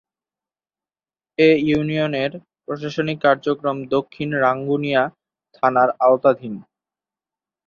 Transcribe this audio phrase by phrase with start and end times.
[1.39, 2.31] এ ইউনিয়নের
[2.65, 5.03] প্রশাসনিক কার্যক্রম দক্ষিণ রাঙ্গুনিয়া
[5.55, 6.53] থানার আওতাধীন।